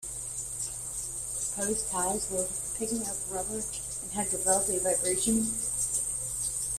[0.03, 2.47] Prost's tires were
[2.79, 3.61] picking up rubber
[4.01, 5.45] and had developed a vibration.